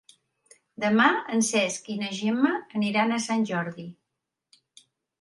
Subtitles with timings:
[0.83, 1.05] Demà
[1.35, 3.91] en Cesc i na Gemma aniran a Sant Jordi.